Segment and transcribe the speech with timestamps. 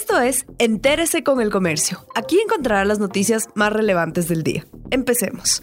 [0.00, 2.06] Esto es Entérese con el Comercio.
[2.14, 4.64] Aquí encontrará las noticias más relevantes del día.
[4.92, 5.60] Empecemos.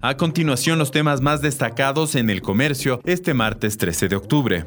[0.00, 4.64] A continuación, los temas más destacados en el comercio este martes 13 de octubre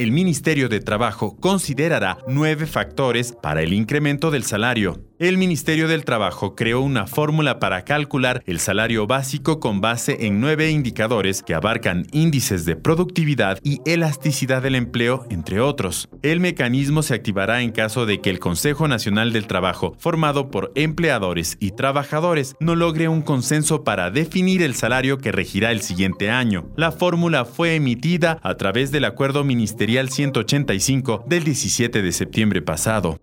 [0.00, 6.06] el Ministerio de Trabajo considerará nueve factores para el incremento del salario el Ministerio del
[6.06, 11.52] Trabajo creó una fórmula para calcular el salario básico con base en nueve indicadores que
[11.52, 16.08] abarcan índices de productividad y elasticidad del empleo, entre otros.
[16.22, 20.72] El mecanismo se activará en caso de que el Consejo Nacional del Trabajo, formado por
[20.74, 26.30] empleadores y trabajadores, no logre un consenso para definir el salario que regirá el siguiente
[26.30, 26.70] año.
[26.76, 33.20] La fórmula fue emitida a través del Acuerdo Ministerial 185 del 17 de septiembre pasado.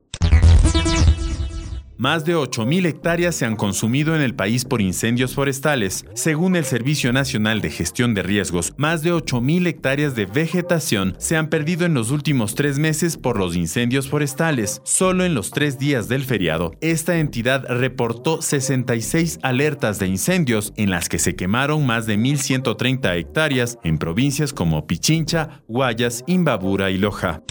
[1.97, 6.05] Más de 8.000 hectáreas se han consumido en el país por incendios forestales.
[6.13, 11.37] Según el Servicio Nacional de Gestión de Riesgos, más de 8.000 hectáreas de vegetación se
[11.37, 14.79] han perdido en los últimos tres meses por los incendios forestales.
[14.84, 20.91] Solo en los tres días del feriado, esta entidad reportó 66 alertas de incendios en
[20.91, 26.99] las que se quemaron más de 1.130 hectáreas en provincias como Pichincha, Guayas, Imbabura y
[26.99, 27.41] Loja.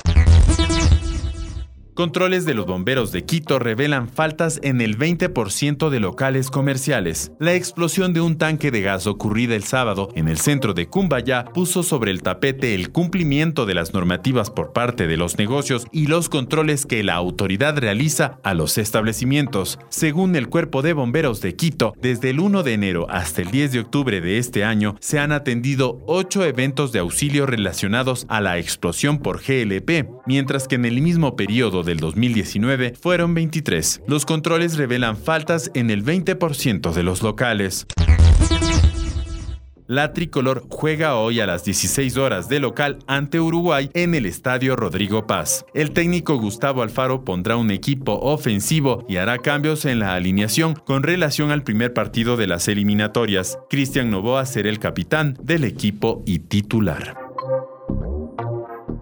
[1.97, 7.33] Controles de los bomberos de Quito revelan faltas en el 20% de locales comerciales.
[7.41, 11.47] La explosión de un tanque de gas ocurrida el sábado en el centro de Cumbayá
[11.47, 16.07] puso sobre el tapete el cumplimiento de las normativas por parte de los negocios y
[16.09, 19.79] los controles que la autoridad realiza a los establecimientos.
[19.89, 23.73] Según el Cuerpo de Bomberos de Quito, desde el 1 de enero hasta el 10
[23.73, 28.59] de octubre de este año se han atendido 8 eventos de auxilio relacionados a la
[28.59, 34.03] explosión por GLP, mientras que en el mismo periodo del 2019 fueron 23.
[34.07, 37.87] Los controles revelan faltas en el 20% de los locales.
[39.89, 44.75] La tricolor juega hoy a las 16 horas de local ante Uruguay en el Estadio
[44.75, 45.65] Rodrigo Paz.
[45.75, 51.05] El técnico Gustavo Alfaro pondrá un equipo ofensivo y hará cambios en la alineación con
[51.05, 53.61] relación al primer partido de las eliminatorias.
[53.71, 57.26] Cristian Novoa será el capitán del equipo y titular.